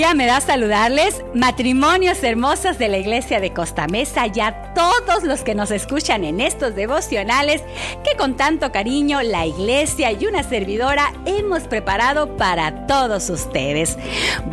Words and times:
alegría 0.00 0.14
me 0.14 0.26
da 0.26 0.40
saludarles, 0.40 1.22
matrimonios 1.34 2.22
hermosos 2.22 2.78
de 2.78 2.88
la 2.88 2.96
iglesia 2.96 3.38
de 3.38 3.52
Costa 3.52 3.86
Mesa 3.86 4.26
y 4.32 4.40
a 4.40 4.69
todos 4.80 5.24
los 5.24 5.42
que 5.42 5.54
nos 5.54 5.70
escuchan 5.72 6.24
en 6.24 6.40
estos 6.40 6.74
devocionales 6.74 7.62
que 8.02 8.16
con 8.16 8.38
tanto 8.38 8.72
cariño 8.72 9.20
la 9.20 9.44
iglesia 9.44 10.10
y 10.10 10.24
una 10.24 10.42
servidora 10.42 11.12
hemos 11.26 11.64
preparado 11.64 12.38
para 12.38 12.86
todos 12.86 13.28
ustedes. 13.28 13.98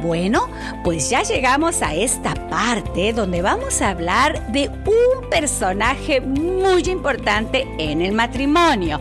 Bueno, 0.01 0.50
pues 0.83 1.09
ya 1.09 1.23
llegamos 1.23 1.82
a 1.82 1.95
esta 1.95 2.33
parte 2.50 3.13
donde 3.13 3.41
vamos 3.41 3.82
a 3.82 3.91
hablar 3.91 4.51
de 4.51 4.68
un 4.68 5.29
personaje 5.29 6.19
muy 6.19 6.82
importante 6.89 7.65
en 7.78 8.01
el 8.01 8.11
matrimonio. 8.11 9.00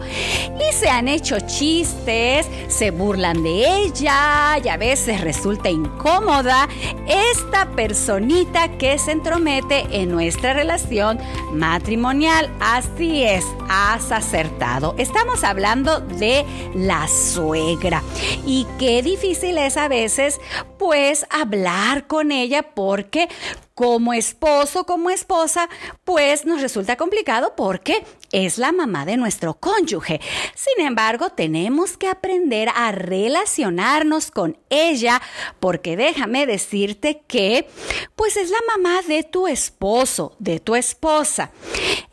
Y 0.60 0.72
se 0.72 0.88
han 0.88 1.08
hecho 1.08 1.40
chistes, 1.40 2.46
se 2.68 2.92
burlan 2.92 3.42
de 3.42 3.82
ella 3.82 4.58
y 4.62 4.68
a 4.68 4.76
veces 4.76 5.22
resulta 5.22 5.70
incómoda 5.70 6.68
esta 7.08 7.66
personita 7.70 8.68
que 8.78 8.96
se 8.98 9.10
entromete 9.10 9.86
en 9.90 10.10
nuestra 10.10 10.52
relación 10.52 11.15
matrimonial. 11.52 12.50
Así 12.60 13.24
es, 13.24 13.44
has 13.68 14.12
acertado. 14.12 14.94
Estamos 14.98 15.44
hablando 15.44 16.00
de 16.00 16.44
la 16.74 17.08
suegra. 17.08 18.02
Y 18.44 18.66
qué 18.78 19.02
difícil 19.02 19.58
es 19.58 19.76
a 19.76 19.88
veces, 19.88 20.40
pues, 20.78 21.26
hablar 21.30 22.06
con 22.06 22.32
ella 22.32 22.74
porque 22.74 23.28
como 23.76 24.14
esposo, 24.14 24.86
como 24.86 25.10
esposa, 25.10 25.68
pues 26.04 26.46
nos 26.46 26.62
resulta 26.62 26.96
complicado 26.96 27.52
porque 27.56 28.06
es 28.32 28.56
la 28.56 28.72
mamá 28.72 29.04
de 29.04 29.18
nuestro 29.18 29.60
cónyuge. 29.60 30.18
Sin 30.54 30.86
embargo, 30.86 31.28
tenemos 31.28 31.98
que 31.98 32.08
aprender 32.08 32.70
a 32.74 32.90
relacionarnos 32.92 34.30
con 34.30 34.58
ella 34.70 35.20
porque 35.60 35.94
déjame 35.94 36.46
decirte 36.46 37.22
que 37.26 37.68
pues 38.16 38.38
es 38.38 38.48
la 38.48 38.60
mamá 38.66 39.02
de 39.02 39.24
tu 39.24 39.46
esposo, 39.46 40.34
de 40.38 40.58
tu 40.58 40.74
esposa. 40.74 41.50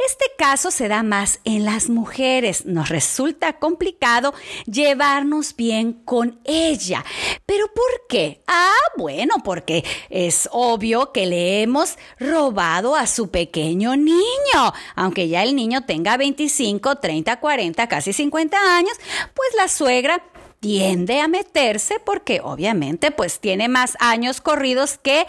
Este 0.06 0.26
caso 0.38 0.70
se 0.70 0.90
da 0.90 1.02
más 1.02 1.40
en 1.46 1.64
las 1.64 1.88
mujeres. 1.90 2.66
Nos 2.66 2.90
resulta 2.90 3.54
complicado 3.60 4.34
llevarnos 4.66 5.56
bien 5.56 5.94
con 5.94 6.42
ella. 6.44 7.06
¿Pero 7.46 7.68
por 7.68 8.08
qué? 8.10 8.42
Ah, 8.56 8.76
bueno, 8.98 9.38
porque 9.44 9.84
es 10.12 10.48
obvio 10.52 11.12
que 11.12 11.26
le 11.26 11.64
hemos 11.64 11.98
robado 12.20 12.96
a 12.96 13.08
su 13.08 13.32
pequeño 13.32 13.96
niño. 13.96 14.74
Aunque 14.96 15.28
ya 15.28 15.42
el 15.42 15.56
niño 15.56 15.86
tenga 15.86 16.18
25, 16.18 16.98
30, 16.98 17.40
40, 17.40 17.88
casi 17.88 18.14
50 18.14 18.78
años, 18.78 18.94
pues 19.34 19.50
la 19.58 19.68
suegra 19.68 20.22
tiende 20.60 21.20
a 21.20 21.28
meterse 21.28 22.00
porque 22.00 22.42
obviamente 22.44 23.10
pues 23.10 23.40
tiene 23.40 23.68
más 23.68 23.98
años 24.00 24.40
corridos 24.40 25.00
que 25.02 25.26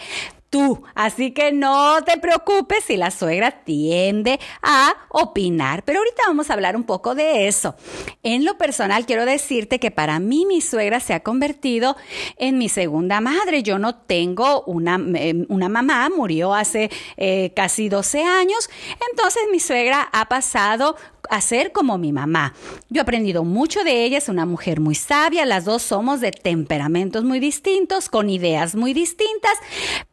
Así 0.93 1.31
que 1.31 1.51
no 1.51 2.01
te 2.03 2.17
preocupes 2.17 2.85
si 2.85 2.95
la 2.95 3.11
suegra 3.11 3.63
tiende 3.63 4.39
a 4.61 4.93
opinar. 5.09 5.83
Pero 5.83 5.99
ahorita 5.99 6.23
vamos 6.27 6.49
a 6.49 6.53
hablar 6.53 6.75
un 6.75 6.83
poco 6.83 7.15
de 7.15 7.47
eso. 7.47 7.75
En 8.23 8.45
lo 8.45 8.57
personal 8.57 9.05
quiero 9.05 9.25
decirte 9.25 9.79
que 9.79 9.91
para 9.91 10.19
mí 10.19 10.45
mi 10.45 10.61
suegra 10.61 10.99
se 10.99 11.13
ha 11.13 11.21
convertido 11.21 11.97
en 12.37 12.57
mi 12.57 12.69
segunda 12.69 13.19
madre. 13.21 13.63
Yo 13.63 13.79
no 13.79 13.95
tengo 13.95 14.63
una, 14.63 14.95
em, 14.95 15.45
una 15.49 15.67
mamá, 15.67 16.09
murió 16.09 16.53
hace 16.53 16.89
eh, 17.17 17.51
casi 17.55 17.89
12 17.89 18.23
años. 18.23 18.69
Entonces 19.11 19.43
mi 19.51 19.59
suegra 19.59 20.07
ha 20.11 20.29
pasado 20.29 20.95
a 21.29 21.41
ser 21.41 21.71
como 21.71 21.97
mi 21.97 22.11
mamá. 22.11 22.53
Yo 22.89 22.99
he 22.99 23.01
aprendido 23.01 23.43
mucho 23.43 23.83
de 23.83 24.05
ella, 24.05 24.17
es 24.17 24.29
una 24.29 24.45
mujer 24.45 24.79
muy 24.79 24.95
sabia, 24.95 25.45
las 25.45 25.65
dos 25.65 25.81
somos 25.81 26.21
de 26.21 26.31
temperamentos 26.31 27.23
muy 27.23 27.39
distintos, 27.39 28.09
con 28.09 28.29
ideas 28.29 28.75
muy 28.75 28.93
distintas, 28.93 29.53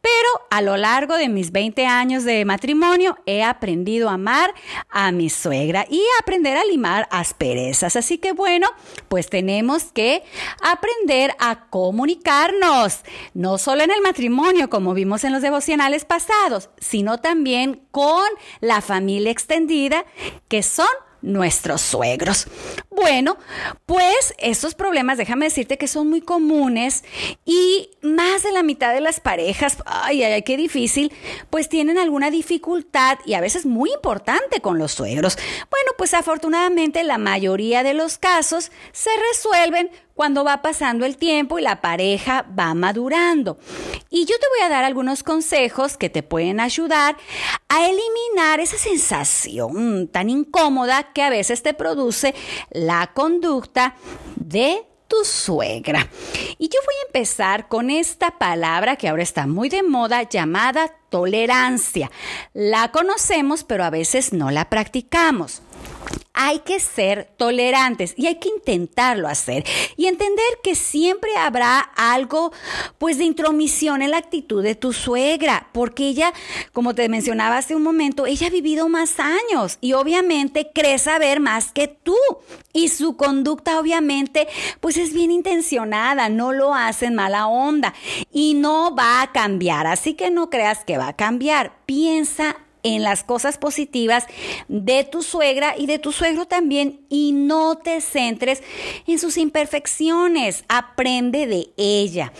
pero 0.01 0.29
a 0.49 0.61
lo 0.61 0.77
largo 0.77 1.15
de 1.15 1.29
mis 1.29 1.51
20 1.51 1.85
años 1.85 2.23
de 2.23 2.45
matrimonio 2.45 3.17
he 3.25 3.43
aprendido 3.43 4.09
a 4.09 4.13
amar 4.13 4.53
a 4.89 5.11
mi 5.11 5.29
suegra 5.29 5.85
y 5.89 5.99
a 5.99 6.21
aprender 6.21 6.57
a 6.57 6.65
limar 6.65 7.07
asperezas. 7.11 7.95
Así 7.95 8.17
que 8.17 8.31
bueno, 8.31 8.67
pues 9.07 9.29
tenemos 9.29 9.85
que 9.85 10.23
aprender 10.61 11.35
a 11.39 11.69
comunicarnos, 11.69 13.01
no 13.33 13.57
solo 13.57 13.83
en 13.83 13.91
el 13.91 14.01
matrimonio, 14.01 14.69
como 14.69 14.93
vimos 14.93 15.23
en 15.23 15.33
los 15.33 15.41
devocionales 15.41 16.05
pasados, 16.05 16.69
sino 16.77 17.19
también 17.19 17.81
con 17.91 18.25
la 18.59 18.81
familia 18.81 19.31
extendida, 19.31 20.05
que 20.47 20.63
son 20.63 20.87
nuestros 21.23 21.81
suegros. 21.81 22.47
Bueno, 22.91 23.37
pues 23.87 24.35
estos 24.37 24.75
problemas, 24.75 25.17
déjame 25.17 25.45
decirte 25.45 25.77
que 25.77 25.87
son 25.87 26.09
muy 26.09 26.21
comunes 26.21 27.03
y 27.45 27.89
más 28.01 28.43
de 28.43 28.51
la 28.51 28.61
mitad 28.61 28.93
de 28.93 29.01
las 29.01 29.19
parejas, 29.19 29.77
ay, 29.85 30.23
ay, 30.23 30.43
qué 30.43 30.57
difícil, 30.57 31.11
pues 31.49 31.69
tienen 31.69 31.97
alguna 31.97 32.29
dificultad 32.29 33.17
y 33.25 33.33
a 33.33 33.41
veces 33.41 33.65
muy 33.65 33.91
importante 33.91 34.59
con 34.61 34.77
los 34.77 34.91
suegros. 34.91 35.37
Bueno, 35.71 35.91
pues 35.97 36.13
afortunadamente 36.13 37.03
la 37.03 37.17
mayoría 37.17 37.83
de 37.83 37.93
los 37.93 38.17
casos 38.17 38.71
se 38.91 39.09
resuelven 39.31 39.89
cuando 40.13 40.43
va 40.43 40.61
pasando 40.61 41.05
el 41.05 41.17
tiempo 41.17 41.59
y 41.59 41.61
la 41.61 41.81
pareja 41.81 42.45
va 42.57 42.73
madurando. 42.73 43.57
Y 44.09 44.25
yo 44.25 44.37
te 44.39 44.47
voy 44.49 44.65
a 44.65 44.69
dar 44.69 44.83
algunos 44.83 45.23
consejos 45.23 45.97
que 45.97 46.09
te 46.09 46.23
pueden 46.23 46.59
ayudar 46.59 47.17
a 47.69 47.87
eliminar 47.87 48.59
esa 48.59 48.77
sensación 48.77 50.07
tan 50.07 50.29
incómoda 50.29 51.13
que 51.13 51.23
a 51.23 51.29
veces 51.29 51.63
te 51.63 51.73
produce 51.73 52.35
la 52.71 53.11
conducta 53.13 53.95
de 54.35 54.85
tu 55.07 55.25
suegra. 55.25 56.07
Y 56.57 56.69
yo 56.69 56.79
voy 56.85 56.95
a 57.01 57.07
empezar 57.07 57.67
con 57.67 57.89
esta 57.89 58.37
palabra 58.37 58.95
que 58.95 59.07
ahora 59.07 59.23
está 59.23 59.47
muy 59.47 59.69
de 59.69 59.83
moda 59.83 60.23
llamada 60.23 60.95
tolerancia. 61.09 62.09
La 62.53 62.91
conocemos, 62.91 63.63
pero 63.63 63.83
a 63.83 63.89
veces 63.89 64.33
no 64.33 64.51
la 64.51 64.69
practicamos 64.69 65.61
hay 66.33 66.59
que 66.59 66.79
ser 66.79 67.29
tolerantes 67.37 68.13
y 68.17 68.27
hay 68.27 68.35
que 68.35 68.49
intentarlo 68.49 69.27
hacer. 69.27 69.63
Y 69.95 70.07
entender 70.07 70.43
que 70.63 70.75
siempre 70.75 71.29
habrá 71.37 71.79
algo 71.79 72.51
pues 72.97 73.17
de 73.17 73.25
intromisión 73.25 74.01
en 74.01 74.11
la 74.11 74.17
actitud 74.17 74.63
de 74.63 74.75
tu 74.75 74.93
suegra, 74.93 75.67
porque 75.71 76.07
ella, 76.07 76.33
como 76.71 76.95
te 76.95 77.07
mencionaba 77.09 77.57
hace 77.57 77.75
un 77.75 77.83
momento, 77.83 78.25
ella 78.25 78.47
ha 78.47 78.49
vivido 78.49 78.89
más 78.89 79.19
años 79.19 79.77
y 79.79 79.93
obviamente 79.93 80.71
cree 80.73 80.97
saber 80.97 81.39
más 81.39 81.71
que 81.71 81.87
tú. 81.87 82.17
Y 82.73 82.87
su 82.87 83.15
conducta 83.15 83.79
obviamente 83.79 84.47
pues 84.79 84.97
es 84.97 85.13
bien 85.13 85.29
intencionada, 85.29 86.29
no 86.29 86.51
lo 86.51 86.73
hace 86.73 87.05
en 87.05 87.15
mala 87.15 87.47
onda 87.47 87.93
y 88.31 88.55
no 88.55 88.95
va 88.95 89.21
a 89.21 89.31
cambiar, 89.31 89.85
así 89.85 90.15
que 90.15 90.31
no 90.31 90.49
creas 90.49 90.83
que 90.83 90.97
va 90.97 91.09
a 91.09 91.15
cambiar, 91.15 91.73
piensa 91.85 92.57
en 92.83 93.01
las 93.01 93.23
cosas 93.23 93.57
positivas 93.57 94.25
de 94.67 95.03
tu 95.03 95.23
suegra 95.23 95.75
y 95.77 95.87
de 95.87 95.99
tu 95.99 96.11
suegro 96.11 96.45
también 96.45 97.01
y 97.09 97.31
no 97.31 97.77
te 97.77 98.01
centres 98.01 98.61
en 99.07 99.19
sus 99.19 99.37
imperfecciones, 99.37 100.65
aprende 100.67 101.47
de 101.47 101.69
ella. 101.77 102.31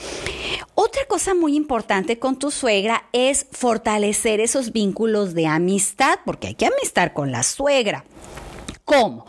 Otra 0.75 1.05
cosa 1.07 1.33
muy 1.33 1.55
importante 1.55 2.19
con 2.19 2.37
tu 2.37 2.51
suegra 2.51 3.05
es 3.13 3.47
fortalecer 3.51 4.39
esos 4.39 4.71
vínculos 4.71 5.33
de 5.33 5.47
amistad, 5.47 6.19
porque 6.25 6.47
hay 6.47 6.55
que 6.55 6.65
amistar 6.65 7.13
con 7.13 7.31
la 7.31 7.43
suegra. 7.43 8.03
¿Cómo? 8.85 9.25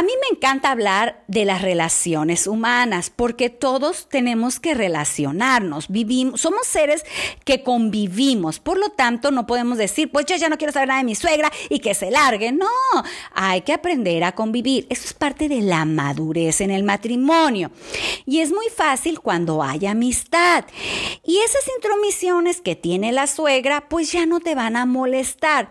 A 0.00 0.02
mí 0.02 0.12
me 0.18 0.34
encanta 0.34 0.70
hablar 0.70 1.22
de 1.28 1.44
las 1.44 1.60
relaciones 1.60 2.46
humanas 2.46 3.12
porque 3.14 3.50
todos 3.50 4.08
tenemos 4.08 4.58
que 4.58 4.72
relacionarnos, 4.72 5.88
vivimos, 5.88 6.40
somos 6.40 6.66
seres 6.66 7.04
que 7.44 7.62
convivimos, 7.62 8.60
por 8.60 8.78
lo 8.78 8.88
tanto 8.88 9.30
no 9.30 9.46
podemos 9.46 9.76
decir, 9.76 10.10
pues 10.10 10.24
yo 10.24 10.36
ya 10.36 10.48
no 10.48 10.56
quiero 10.56 10.72
saber 10.72 10.88
nada 10.88 11.00
de 11.00 11.04
mi 11.04 11.14
suegra 11.14 11.52
y 11.68 11.80
que 11.80 11.92
se 11.92 12.10
largue, 12.10 12.50
no, 12.50 12.66
hay 13.34 13.60
que 13.60 13.74
aprender 13.74 14.24
a 14.24 14.32
convivir, 14.32 14.86
eso 14.88 15.04
es 15.04 15.12
parte 15.12 15.50
de 15.50 15.60
la 15.60 15.84
madurez 15.84 16.62
en 16.62 16.70
el 16.70 16.82
matrimonio. 16.82 17.70
Y 18.24 18.40
es 18.40 18.52
muy 18.52 18.70
fácil 18.74 19.20
cuando 19.20 19.62
hay 19.62 19.84
amistad. 19.84 20.64
Y 21.22 21.36
esas 21.40 21.68
intromisiones 21.76 22.62
que 22.62 22.74
tiene 22.74 23.12
la 23.12 23.26
suegra 23.26 23.86
pues 23.90 24.12
ya 24.12 24.24
no 24.24 24.40
te 24.40 24.54
van 24.54 24.76
a 24.76 24.86
molestar. 24.86 25.68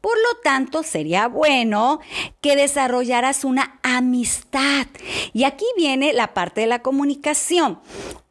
Por 0.00 0.16
lo 0.16 0.40
tanto, 0.42 0.82
sería 0.82 1.28
bueno 1.28 2.00
que 2.40 2.56
desarrollaras 2.56 3.44
una 3.44 3.78
amistad. 3.82 4.86
Y 5.32 5.44
aquí 5.44 5.66
viene 5.76 6.12
la 6.12 6.34
parte 6.34 6.62
de 6.62 6.66
la 6.66 6.82
comunicación. 6.82 7.78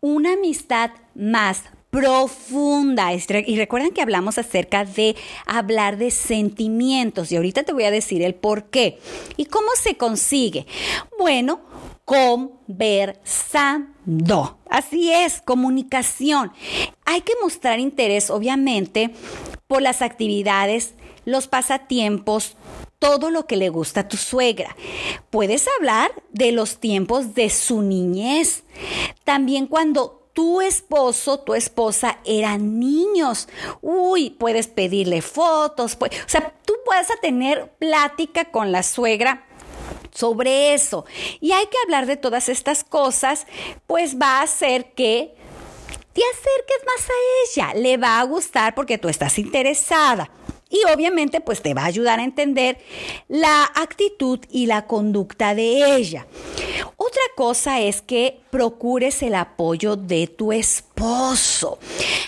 Una 0.02 0.34
amistad 0.34 0.92
más 1.16 1.64
profunda. 1.90 3.12
Y 3.14 3.58
recuerden 3.58 3.92
que 3.92 4.02
hablamos 4.02 4.38
acerca 4.38 4.86
de 4.86 5.16
hablar 5.46 5.98
de 5.98 6.12
sentimientos 6.12 7.32
y 7.32 7.36
ahorita 7.36 7.64
te 7.64 7.74
voy 7.74 7.84
a 7.84 7.92
decir 7.92 8.22
el 8.22 8.36
por 8.36 8.66
qué. 8.66 9.00
¿Y 9.38 9.46
cómo 9.46 9.70
se 9.82 9.98
consigue? 9.98 10.68
Bueno, 11.18 11.62
conversando. 12.06 14.60
Así 14.70 15.12
es, 15.12 15.42
comunicación. 15.42 16.52
Hay 17.06 17.22
que 17.22 17.34
mostrar 17.42 17.80
interés, 17.80 18.30
obviamente, 18.30 19.12
por 19.68 19.82
las 19.82 20.02
actividades 20.02 20.94
los 21.30 21.48
pasatiempos, 21.48 22.56
todo 23.00 23.30
lo 23.30 23.46
que 23.46 23.56
le 23.56 23.70
gusta 23.70 24.02
a 24.02 24.08
tu 24.08 24.18
suegra. 24.18 24.76
Puedes 25.30 25.68
hablar 25.78 26.12
de 26.32 26.52
los 26.52 26.80
tiempos 26.80 27.34
de 27.34 27.50
su 27.50 27.82
niñez. 27.82 28.64
También 29.24 29.68
cuando 29.68 30.20
tu 30.34 30.62
esposo, 30.62 31.40
tu 31.40 31.54
esposa 31.54 32.20
eran 32.26 32.80
niños. 32.80 33.48
Uy, 33.82 34.30
puedes 34.30 34.68
pedirle 34.68 35.22
fotos, 35.22 35.98
o 36.00 36.08
sea, 36.28 36.54
tú 36.66 36.74
puedes 36.86 37.08
tener 37.22 37.72
plática 37.80 38.46
con 38.46 38.72
la 38.72 38.84
suegra 38.84 39.46
sobre 40.14 40.74
eso. 40.74 41.06
Y 41.40 41.52
hay 41.52 41.66
que 41.68 41.78
hablar 41.84 42.06
de 42.06 42.18
todas 42.18 42.50
estas 42.50 42.84
cosas, 42.84 43.48
pues 43.88 44.18
va 44.18 44.40
a 44.40 44.44
hacer 44.44 44.94
que 44.94 45.36
te 46.14 46.22
acerques 46.34 46.86
más 46.86 47.10
a 47.10 47.74
ella. 47.74 47.80
Le 47.80 47.98
va 47.98 48.20
a 48.20 48.24
gustar 48.24 48.76
porque 48.76 48.98
tú 48.98 49.10
estás 49.10 49.40
interesada. 49.40 50.30
Y 50.70 50.80
obviamente 50.94 51.42
pues 51.42 51.62
te 51.62 51.74
va 51.74 51.84
a 51.84 51.88
ayudar 51.88 52.20
a 52.20 52.24
entender 52.24 52.78
la 53.28 53.64
actitud 53.76 54.40
y 54.52 54.68
la 54.68 54.86
conducta 54.86 55.56
de 55.56 55.96
ella. 55.96 56.28
Otra 56.96 57.22
cosa 57.36 57.80
es 57.80 58.02
que 58.02 58.40
procures 58.52 59.24
el 59.24 59.36
apoyo 59.36 59.96
de 59.96 60.28
tu 60.28 60.52
esposo. 60.52 61.80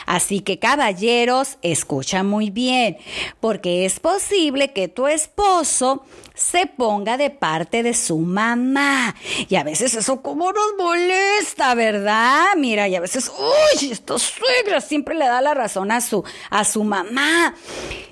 Así 0.05 0.39
que 0.39 0.59
caballeros, 0.59 1.57
escucha 1.61 2.23
muy 2.23 2.49
bien, 2.49 2.97
porque 3.39 3.85
es 3.85 3.99
posible 3.99 4.73
que 4.73 4.87
tu 4.87 5.07
esposo 5.07 6.03
se 6.41 6.65
ponga 6.65 7.17
de 7.17 7.29
parte 7.29 7.83
de 7.83 7.93
su 7.93 8.17
mamá. 8.17 9.15
Y 9.47 9.55
a 9.55 9.63
veces 9.63 9.93
eso 9.93 10.21
como 10.21 10.51
nos 10.51 10.73
molesta, 10.77 11.75
¿verdad? 11.75 12.47
Mira, 12.57 12.87
y 12.87 12.95
a 12.95 12.99
veces, 12.99 13.31
uy, 13.37 13.91
esta 13.91 14.17
suegra 14.17 14.81
siempre 14.81 15.15
le 15.15 15.25
da 15.25 15.41
la 15.41 15.53
razón 15.53 15.91
a 15.91 16.01
su, 16.01 16.23
a 16.49 16.65
su 16.65 16.83
mamá. 16.83 17.55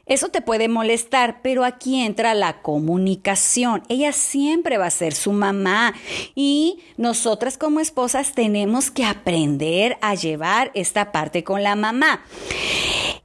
Eso 0.05 0.29
te 0.29 0.41
puede 0.41 0.69
molestar, 0.69 1.41
pero 1.41 1.63
aquí 1.63 2.01
entra 2.01 2.33
la 2.33 2.61
comunicación. 2.61 3.83
Ella 3.89 4.11
siempre 4.11 4.77
va 4.77 4.87
a 4.87 4.91
ser 4.91 5.13
su 5.13 5.31
mamá 5.31 5.93
y 6.35 6.79
nosotras 6.97 7.57
como 7.57 7.79
esposas 7.79 8.33
tenemos 8.33 8.91
que 8.91 9.05
aprender 9.05 9.97
a 10.01 10.15
llevar 10.15 10.71
esta 10.75 11.11
parte 11.11 11.43
con 11.43 11.63
la 11.63 11.75
mamá. 11.75 12.23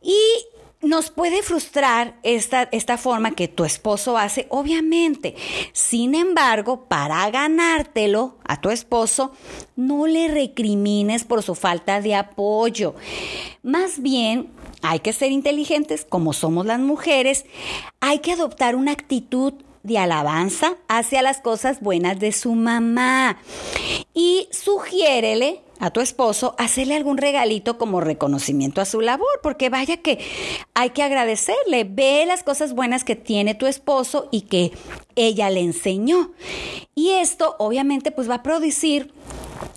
Y 0.02 0.18
nos 0.84 1.10
puede 1.10 1.42
frustrar 1.42 2.16
esta, 2.22 2.68
esta 2.72 2.96
forma 2.98 3.32
que 3.32 3.48
tu 3.48 3.64
esposo 3.64 4.18
hace, 4.18 4.46
obviamente. 4.50 5.34
Sin 5.72 6.14
embargo, 6.14 6.84
para 6.86 7.28
ganártelo 7.30 8.38
a 8.44 8.60
tu 8.60 8.70
esposo, 8.70 9.32
no 9.76 10.06
le 10.06 10.28
recrimines 10.28 11.24
por 11.24 11.42
su 11.42 11.54
falta 11.54 12.00
de 12.00 12.14
apoyo. 12.14 12.94
Más 13.62 14.00
bien, 14.00 14.50
hay 14.82 15.00
que 15.00 15.12
ser 15.12 15.32
inteligentes 15.32 16.04
como 16.08 16.32
somos 16.32 16.66
las 16.66 16.80
mujeres. 16.80 17.46
Hay 18.00 18.18
que 18.18 18.32
adoptar 18.32 18.76
una 18.76 18.92
actitud 18.92 19.54
de 19.82 19.98
alabanza 19.98 20.76
hacia 20.88 21.22
las 21.22 21.40
cosas 21.40 21.80
buenas 21.80 22.18
de 22.20 22.32
su 22.32 22.54
mamá. 22.54 23.38
Y 24.12 24.48
sugiérele 24.50 25.63
a 25.80 25.90
tu 25.90 26.00
esposo 26.00 26.54
hacerle 26.58 26.94
algún 26.94 27.18
regalito 27.18 27.78
como 27.78 28.00
reconocimiento 28.00 28.80
a 28.80 28.84
su 28.84 29.00
labor, 29.00 29.40
porque 29.42 29.68
vaya 29.68 29.96
que 29.98 30.18
hay 30.74 30.90
que 30.90 31.02
agradecerle, 31.02 31.84
ve 31.84 32.24
las 32.26 32.42
cosas 32.42 32.74
buenas 32.74 33.04
que 33.04 33.16
tiene 33.16 33.54
tu 33.54 33.66
esposo 33.66 34.28
y 34.30 34.42
que 34.42 34.72
ella 35.16 35.50
le 35.50 35.60
enseñó. 35.60 36.32
Y 36.94 37.10
esto 37.10 37.56
obviamente 37.58 38.10
pues 38.10 38.28
va 38.28 38.36
a 38.36 38.42
producir 38.42 39.12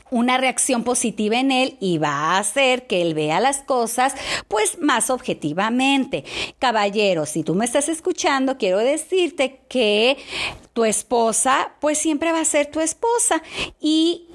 una 0.09 0.37
reacción 0.37 0.83
positiva 0.83 1.37
en 1.37 1.51
él 1.51 1.77
y 1.79 1.97
va 1.97 2.09
a 2.09 2.39
hacer 2.39 2.87
que 2.87 3.01
él 3.01 3.13
vea 3.13 3.39
las 3.39 3.59
cosas 3.59 4.15
pues 4.47 4.79
más 4.79 5.09
objetivamente. 5.09 6.23
Caballero, 6.59 7.25
si 7.25 7.43
tú 7.43 7.55
me 7.55 7.65
estás 7.65 7.89
escuchando, 7.89 8.57
quiero 8.57 8.77
decirte 8.77 9.61
que 9.67 10.17
tu 10.73 10.85
esposa 10.85 11.73
pues 11.81 11.97
siempre 11.97 12.31
va 12.31 12.41
a 12.41 12.45
ser 12.45 12.67
tu 12.67 12.79
esposa 12.79 13.41
y 13.79 14.27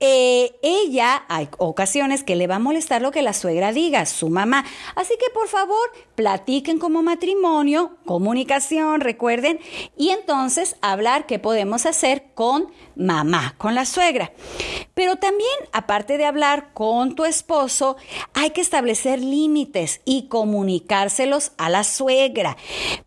eh, 0.00 0.56
ella, 0.62 1.24
hay 1.28 1.48
ocasiones 1.58 2.22
que 2.22 2.36
le 2.36 2.46
va 2.46 2.56
a 2.56 2.60
molestar 2.60 3.02
lo 3.02 3.10
que 3.10 3.22
la 3.22 3.32
suegra 3.32 3.72
diga, 3.72 4.06
su 4.06 4.28
mamá. 4.28 4.64
Así 4.94 5.14
que 5.18 5.28
por 5.34 5.48
favor, 5.48 5.90
platiquen 6.14 6.78
como 6.78 7.02
matrimonio, 7.02 7.96
comunicación, 8.06 9.00
recuerden, 9.00 9.58
y 9.96 10.10
entonces 10.10 10.76
hablar 10.82 11.26
qué 11.26 11.40
podemos 11.40 11.84
hacer 11.84 12.26
con 12.34 12.70
mamá, 12.94 13.56
con 13.58 13.74
la 13.74 13.84
suegra. 13.84 14.32
Pero 14.94 15.16
también, 15.16 15.50
aparte 15.72 16.16
de 16.16 16.26
hablar 16.26 16.72
con 16.74 17.16
tu 17.16 17.24
esposo, 17.24 17.96
hay 18.34 18.50
que 18.50 18.60
establecer 18.60 19.18
límites 19.18 20.00
y 20.04 20.28
comunicárselos 20.28 21.52
a 21.58 21.70
la 21.70 21.82
suegra, 21.82 22.56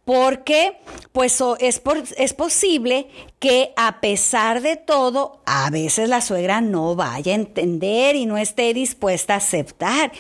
porque 0.04 0.78
pues 1.14 1.42
es, 1.60 1.82
es 2.18 2.34
posible 2.34 3.08
que 3.42 3.74
a 3.76 4.02
pesar 4.02 4.62
de 4.62 4.76
todo, 4.76 5.42
a 5.48 5.72
veces 5.72 6.08
la 6.08 6.22
suegra 6.22 6.62
no 6.62 6.96
vaya 6.96 7.32
a 7.32 7.36
entender 7.36 8.16
y 8.16 8.28
no 8.28 8.38
esté 8.38 8.72
dispuesta 8.72 9.34
a 9.34 9.38
aceptar. 9.38 10.12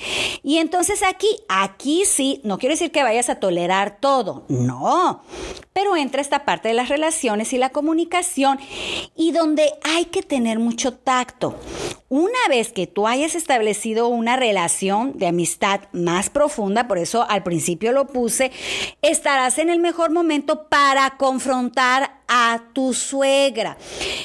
Y 0.41 0.57
entonces 0.57 1.03
aquí, 1.07 1.29
aquí 1.47 2.03
sí, 2.05 2.41
no 2.43 2.57
quiero 2.57 2.73
decir 2.73 2.91
que 2.91 3.03
vayas 3.03 3.29
a 3.29 3.35
tolerar 3.35 3.99
todo, 3.99 4.43
no, 4.49 5.21
pero 5.73 5.95
entra 5.95 6.21
esta 6.21 6.45
parte 6.45 6.67
de 6.69 6.73
las 6.73 6.89
relaciones 6.89 7.53
y 7.53 7.57
la 7.57 7.69
comunicación 7.69 8.59
y 9.15 9.31
donde 9.31 9.71
hay 9.83 10.05
que 10.05 10.21
tener 10.21 10.59
mucho 10.59 10.93
tacto. 10.93 11.57
Una 12.09 12.39
vez 12.49 12.73
que 12.73 12.87
tú 12.87 13.07
hayas 13.07 13.35
establecido 13.35 14.09
una 14.09 14.35
relación 14.35 15.17
de 15.17 15.27
amistad 15.27 15.79
más 15.93 16.29
profunda, 16.29 16.85
por 16.89 16.97
eso 16.97 17.25
al 17.29 17.41
principio 17.41 17.93
lo 17.93 18.07
puse, 18.07 18.51
estarás 19.01 19.59
en 19.59 19.69
el 19.69 19.79
mejor 19.79 20.11
momento 20.11 20.67
para 20.67 21.11
confrontar 21.11 22.19
a 22.27 22.63
tu 22.73 22.93
suegra. 22.93 23.77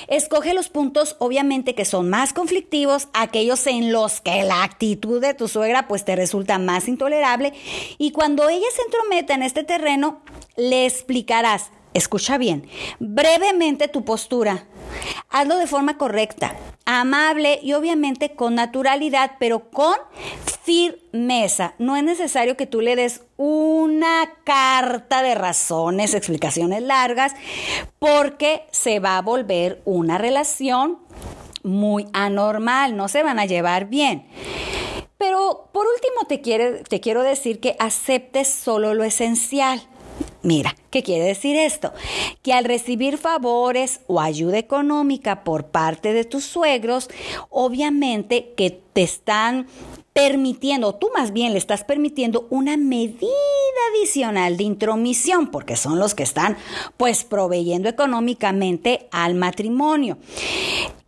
Escoge 0.09 0.53
los 0.53 0.69
puntos 0.69 1.15
obviamente 1.21 1.77
que 1.77 1.85
son 1.85 2.11
más 2.11 2.33
conflictivos, 2.33 3.09
aquellos 3.13 3.67
en 3.69 3.93
los 3.93 4.21
que 4.21 4.43
la 4.43 4.65
actitud 4.65 5.21
de 5.21 5.35
tu 5.35 5.47
suegra 5.47 5.87
pues 5.87 6.05
te 6.05 6.17
resulta 6.17 6.59
más 6.59 6.89
intolerable 6.89 7.53
y 7.99 8.11
cuando 8.11 8.49
ella 8.49 8.67
se 8.75 8.83
entrometa 8.83 9.35
en 9.35 9.43
este 9.45 9.63
terreno, 9.63 10.23
le 10.57 10.87
escucha 11.95 12.39
bien, 12.39 12.69
brevemente 12.99 13.89
tu 13.89 14.05
postura. 14.05 14.65
Hazlo 15.31 15.57
de 15.57 15.67
forma 15.67 15.99
correcta, 15.99 16.55
amable 16.85 17.59
y 17.63 17.73
obviamente 17.73 18.35
con 18.35 18.55
naturalidad, 18.55 19.33
pero 19.39 19.71
con 19.71 19.97
firmeza. 20.63 21.75
No 21.79 21.97
es 21.97 22.05
necesario 22.05 22.57
que 22.57 22.67
tú 22.67 22.81
le 22.81 22.97
des 22.97 23.23
una 23.37 24.33
carta 24.45 25.23
de 25.23 25.35
razones, 25.35 26.15
explicaciones 26.15 26.83
largas, 26.83 27.35
porque 27.99 28.67
se 28.71 29.01
va 29.01 29.19
a 29.19 29.23
volver 29.23 29.83
una 29.85 30.19
relación 30.19 30.99
muy 31.63 32.07
anormal, 32.13 32.97
no 32.97 33.09
se 33.09 33.23
van 33.23 33.39
a 33.39 33.47
llevar 33.47 33.87
bien. 33.87 34.27
Pero 35.19 35.71
por 35.73 35.87
último 35.87 36.27
te, 36.29 36.39
te 36.85 37.01
quiero 37.01 37.23
decir 37.23 37.59
que 37.59 37.75
aceptes 37.79 38.49
solo 38.49 38.95
lo 38.95 39.03
esencial. 39.03 39.83
Mira, 40.47 40.77
¿qué 40.91 41.03
quiere 41.03 41.25
decir 41.25 41.57
esto? 41.57 41.93
Que 42.41 42.53
al 42.53 42.65
recibir 42.65 43.19
favores 43.19 43.99
o 44.07 44.21
ayuda 44.21 44.59
económica 44.59 45.43
por 45.43 45.67
parte 45.67 46.13
de 46.13 46.23
tus 46.23 46.45
suegros, 46.45 47.11
obviamente 47.51 48.55
que 48.57 48.71
te 48.71 49.03
están 49.03 49.67
permitiendo, 50.13 50.95
tú 50.95 51.11
más 51.17 51.33
bien 51.33 51.51
le 51.53 51.59
estás 51.59 51.83
permitiendo 51.83 52.47
una 52.49 52.77
medida 52.77 53.27
adicional 53.93 54.57
de 54.57 54.63
intromisión, 54.63 55.51
porque 55.51 55.75
son 55.75 55.99
los 55.99 56.15
que 56.15 56.23
están 56.23 56.57
pues 56.97 57.25
proveyendo 57.25 57.89
económicamente 57.89 59.09
al 59.11 59.35
matrimonio 59.35 60.17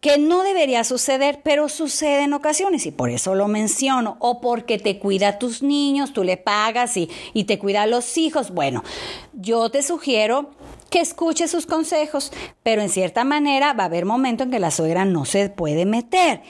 que 0.00 0.18
no 0.18 0.42
debería 0.42 0.84
suceder, 0.84 1.40
pero 1.42 1.68
sucede 1.68 2.22
en 2.22 2.32
ocasiones 2.32 2.86
y 2.86 2.92
por 2.92 3.10
eso 3.10 3.34
lo 3.34 3.48
menciono, 3.48 4.16
o 4.20 4.40
porque 4.40 4.78
te 4.78 4.98
cuida 4.98 5.28
a 5.28 5.38
tus 5.38 5.62
niños, 5.62 6.12
tú 6.12 6.24
le 6.24 6.36
pagas 6.36 6.96
y, 6.96 7.10
y 7.34 7.44
te 7.44 7.58
cuida 7.58 7.82
a 7.82 7.86
los 7.86 8.16
hijos. 8.16 8.50
Bueno, 8.50 8.84
yo 9.32 9.70
te 9.70 9.82
sugiero 9.82 10.50
que 10.90 11.00
escuche 11.00 11.48
sus 11.48 11.66
consejos, 11.66 12.32
pero 12.62 12.80
en 12.80 12.88
cierta 12.88 13.24
manera 13.24 13.72
va 13.72 13.84
a 13.84 13.86
haber 13.86 14.04
momento 14.04 14.44
en 14.44 14.50
que 14.50 14.60
la 14.60 14.70
suegra 14.70 15.04
no 15.04 15.24
se 15.24 15.50
puede 15.50 15.84
meter. 15.84 16.42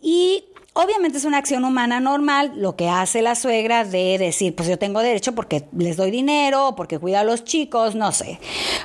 Y 0.00 0.44
Obviamente 0.78 1.16
es 1.16 1.24
una 1.24 1.38
acción 1.38 1.64
humana 1.64 2.00
normal 2.00 2.52
lo 2.56 2.76
que 2.76 2.90
hace 2.90 3.22
la 3.22 3.34
suegra 3.34 3.82
de 3.86 4.18
decir, 4.18 4.54
pues 4.54 4.68
yo 4.68 4.78
tengo 4.78 5.00
derecho 5.00 5.34
porque 5.34 5.66
les 5.74 5.96
doy 5.96 6.10
dinero, 6.10 6.74
porque 6.76 6.98
cuida 6.98 7.20
a 7.20 7.24
los 7.24 7.44
chicos, 7.44 7.94
no 7.94 8.12
sé. 8.12 8.38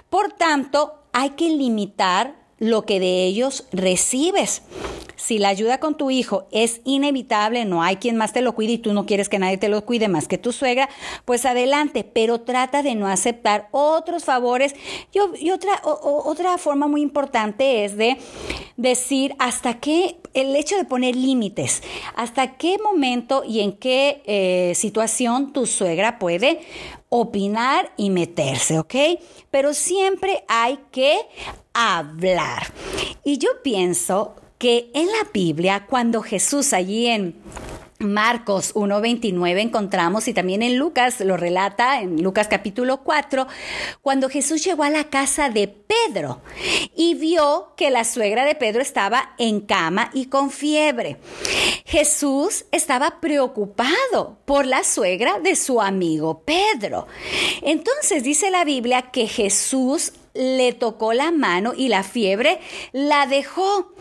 Por 0.10 0.32
tanto, 0.32 1.04
hay 1.12 1.32
que 1.32 1.50
limitar 1.50 2.41
lo 2.62 2.84
que 2.84 3.00
de 3.00 3.26
ellos 3.26 3.66
recibes. 3.74 4.62
Si 5.22 5.38
la 5.38 5.50
ayuda 5.50 5.80
con 5.80 5.96
tu 5.96 6.10
hijo 6.10 6.48
es 6.52 6.82
inevitable, 6.84 7.64
no 7.66 7.84
hay 7.84 7.98
quien 7.98 8.18
más 8.18 8.34
te 8.34 8.42
lo 8.42 8.56
cuide 8.56 8.74
y 8.74 8.78
tú 8.80 8.92
no 8.92 9.06
quieres 9.06 9.30
que 9.30 9.38
nadie 9.38 9.60
te 9.60 9.70
lo 9.70 9.86
cuide 9.86 10.08
más 10.08 10.28
que 10.28 10.40
tu 10.40 10.52
suegra, 10.52 10.90
pues 11.26 11.46
adelante, 11.46 12.04
pero 12.04 12.42
trata 12.42 12.82
de 12.82 12.96
no 12.96 13.08
aceptar 13.08 13.68
otros 13.70 14.24
favores. 14.24 14.74
Y, 15.14 15.52
otra, 15.52 15.80
otra 15.84 16.58
forma 16.58 16.88
muy 16.88 17.04
importante 17.04 17.86
es 17.86 17.98
de 17.98 18.18
decir 18.78 19.36
hasta 19.38 19.80
qué, 19.80 20.18
el 20.34 20.56
hecho 20.56 20.76
de 20.76 20.86
poner 20.86 21.16
límites, 21.16 21.84
hasta 22.16 22.58
qué 22.58 22.80
momento 22.84 23.44
y 23.48 23.60
en 23.60 23.74
qué 23.74 24.24
eh, 24.26 24.74
situación 24.74 25.54
tu 25.54 25.68
suegra 25.68 26.18
puede 26.18 26.62
opinar 27.10 27.92
y 27.96 28.10
meterse, 28.10 28.80
¿ok? 28.80 28.96
Pero 29.52 29.76
siempre 29.76 30.44
hay 30.48 30.80
que 30.90 31.16
hablar. 31.74 32.74
Y 33.24 33.38
yo 33.38 33.50
pienso 33.64 34.41
que 34.62 34.92
en 34.94 35.08
la 35.08 35.28
Biblia, 35.34 35.88
cuando 35.90 36.22
Jesús 36.22 36.72
allí 36.74 37.08
en 37.08 37.34
Marcos 37.98 38.76
1.29 38.76 39.60
encontramos 39.60 40.28
y 40.28 40.36
también 40.36 40.62
en 40.62 40.78
Lucas 40.78 41.20
lo 41.22 41.36
relata, 41.36 42.00
en 42.00 42.22
Lucas 42.22 42.48
capítulo 42.48 42.98
4, 42.98 43.48
cuando 44.04 44.30
Jesús 44.30 44.64
llegó 44.64 44.84
a 44.84 44.92
la 44.92 45.06
casa 45.06 45.50
de 45.50 45.68
Pedro 45.68 46.42
y 46.96 47.16
vio 47.16 47.74
que 47.76 47.90
la 47.90 48.04
suegra 48.04 48.46
de 48.46 48.54
Pedro 48.54 48.84
estaba 48.84 49.34
en 49.40 49.62
cama 49.62 50.12
y 50.14 50.26
con 50.26 50.52
fiebre. 50.52 51.18
Jesús 51.84 52.66
estaba 52.72 53.20
preocupado 53.20 54.38
por 54.46 54.68
la 54.68 54.84
suegra 54.84 55.40
de 55.40 55.56
su 55.56 55.82
amigo 55.82 56.44
Pedro. 56.46 57.08
Entonces 57.64 58.22
dice 58.22 58.52
la 58.52 58.64
Biblia 58.64 59.10
que 59.10 59.28
Jesús 59.28 60.14
le 60.34 60.74
tocó 60.74 61.14
la 61.14 61.32
mano 61.32 61.74
y 61.76 61.88
la 61.88 62.04
fiebre 62.04 62.60
la 62.92 63.28
dejó. 63.28 63.94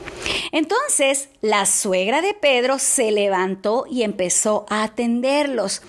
Entonces 0.52 1.28
la 1.40 1.66
suegra 1.66 2.22
de 2.22 2.34
Pedro 2.34 2.78
se 2.78 3.10
levantó 3.10 3.84
y 3.90 4.02
empezó 4.02 4.66
a 4.68 4.82
atenderlos. 4.84 5.82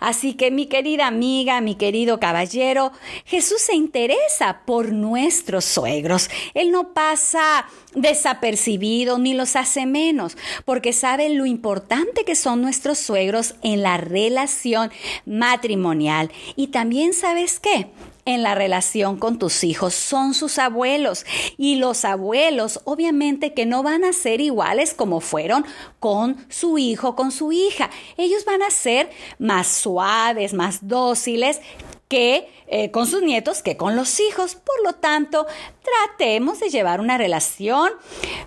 Así 0.00 0.34
que 0.34 0.50
mi 0.50 0.66
querida 0.66 1.06
amiga, 1.06 1.60
mi 1.60 1.74
querido 1.74 2.20
caballero, 2.20 2.92
Jesús 3.24 3.60
se 3.60 3.74
interesa 3.74 4.62
por 4.64 4.92
nuestros 4.92 5.64
suegros. 5.64 6.30
Él 6.54 6.70
no 6.70 6.92
pasa 6.94 7.66
desapercibido 7.94 9.18
ni 9.18 9.34
los 9.34 9.56
hace 9.56 9.86
menos, 9.86 10.36
porque 10.64 10.92
sabe 10.92 11.28
lo 11.30 11.46
importante 11.46 12.24
que 12.24 12.34
son 12.34 12.62
nuestros 12.62 12.98
suegros 12.98 13.54
en 13.62 13.82
la 13.82 13.96
relación 13.96 14.90
matrimonial. 15.26 16.30
Y 16.56 16.68
también 16.68 17.12
sabes 17.12 17.60
qué, 17.60 17.88
en 18.28 18.42
la 18.42 18.54
relación 18.54 19.16
con 19.18 19.38
tus 19.38 19.64
hijos 19.64 19.94
son 19.94 20.34
sus 20.34 20.58
abuelos 20.58 21.24
y 21.56 21.76
los 21.76 22.04
abuelos 22.04 22.80
obviamente 22.84 23.54
que 23.54 23.64
no 23.64 23.82
van 23.82 24.04
a 24.04 24.12
ser 24.12 24.42
iguales 24.42 24.92
como 24.92 25.20
fueron 25.20 25.64
con 25.98 26.36
su 26.50 26.76
hijo, 26.76 27.16
con 27.16 27.32
su 27.32 27.52
hija. 27.52 27.88
Ellos 28.18 28.44
van 28.44 28.62
a 28.62 28.70
ser 28.70 29.08
más 29.38 29.66
suaves, 29.66 30.52
más 30.52 30.86
dóciles 30.86 31.60
que 32.08 32.48
eh, 32.66 32.90
con 32.90 33.06
sus 33.06 33.22
nietos 33.22 33.62
que 33.62 33.76
con 33.76 33.96
los 33.96 34.20
hijos. 34.20 34.54
Por 34.54 34.84
lo 34.84 34.94
tanto, 34.94 35.46
tratemos 35.82 36.60
de 36.60 36.68
llevar 36.68 37.00
una 37.00 37.16
relación 37.16 37.90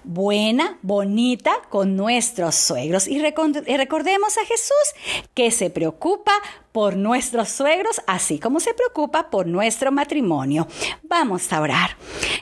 buena, 0.04 0.78
bonita 0.82 1.54
con 1.70 1.96
nuestros 1.96 2.56
suegros 2.56 3.08
y 3.08 3.20
recordemos 3.20 4.38
a 4.38 4.46
Jesús 4.46 4.76
que 5.34 5.52
se 5.52 5.70
preocupa 5.70 6.34
por 6.72 6.96
nuestros 6.96 7.50
suegros, 7.50 8.02
así 8.08 8.40
como 8.40 8.60
se 8.60 8.74
preocupa 8.74 9.30
por 9.30 9.48
nuestro 9.48 9.92
matrimonio. 9.92 10.68
Vamos 11.04 11.52
a 11.52 11.62
orar. 11.62 11.98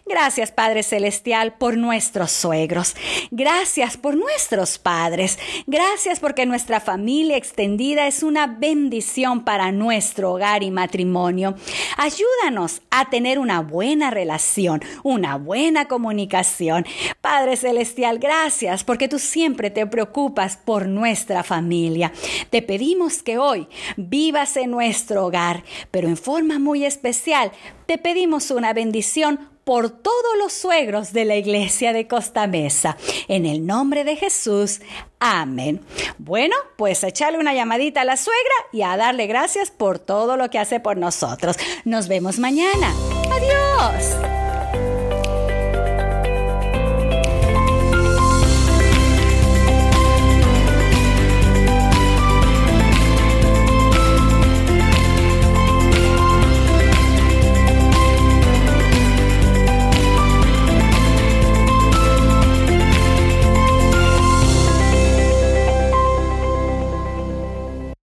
Gracias 0.09 0.51
Padre 0.51 0.81
Celestial 0.81 1.53
por 1.53 1.77
nuestros 1.77 2.31
suegros. 2.31 2.95
Gracias 3.29 3.95
por 3.95 4.17
nuestros 4.17 4.79
padres. 4.79 5.37
Gracias 5.67 6.19
porque 6.19 6.47
nuestra 6.47 6.79
familia 6.79 7.37
extendida 7.37 8.07
es 8.07 8.23
una 8.23 8.47
bendición 8.47 9.45
para 9.45 9.71
nuestro 9.71 10.33
hogar 10.33 10.63
y 10.63 10.71
matrimonio. 10.71 11.53
Ayúdanos 11.95 12.81
a 12.89 13.11
tener 13.11 13.37
una 13.37 13.61
buena 13.61 14.09
relación, 14.09 14.81
una 15.03 15.37
buena 15.37 15.87
comunicación. 15.87 16.87
Padre 17.21 17.55
Celestial, 17.55 18.17
gracias 18.17 18.83
porque 18.83 19.09
tú 19.09 19.19
siempre 19.19 19.69
te 19.69 19.85
preocupas 19.85 20.57
por 20.57 20.87
nuestra 20.87 21.43
familia. 21.43 22.11
Te 22.49 22.63
pedimos 22.63 23.21
que 23.21 23.37
hoy 23.37 23.67
vivas 23.95 24.57
en 24.57 24.71
nuestro 24.71 25.27
hogar, 25.27 25.63
pero 25.91 26.07
en 26.07 26.17
forma 26.17 26.57
muy 26.57 26.83
especial 26.83 27.51
te 27.85 27.99
pedimos 27.99 28.49
una 28.49 28.73
bendición 28.73 29.58
por 29.69 29.91
todos 29.91 30.35
los 30.39 30.51
suegros 30.51 31.13
de 31.13 31.25
la 31.25 31.35
iglesia 31.35 31.93
de 31.93 32.07
Costa 32.07 32.47
Mesa. 32.47 32.97
En 33.27 33.45
el 33.45 33.67
nombre 33.67 34.03
de 34.03 34.15
Jesús. 34.15 34.81
Amén. 35.19 35.79
Bueno, 36.17 36.55
pues 36.75 37.03
echarle 37.03 37.37
una 37.37 37.53
llamadita 37.53 38.01
a 38.01 38.03
la 38.03 38.17
suegra 38.17 38.55
y 38.73 38.81
a 38.81 38.97
darle 38.97 39.27
gracias 39.27 39.69
por 39.69 39.99
todo 39.99 40.37
lo 40.37 40.49
que 40.49 40.57
hace 40.57 40.79
por 40.79 40.97
nosotros. 40.97 41.55
Nos 41.85 42.07
vemos 42.07 42.39
mañana. 42.39 42.91
Adiós. 43.29 44.38